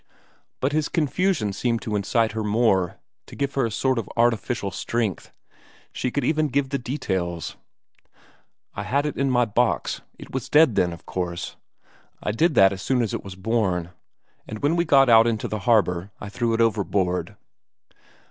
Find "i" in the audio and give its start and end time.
8.73-8.81, 12.23-12.31, 16.19-16.29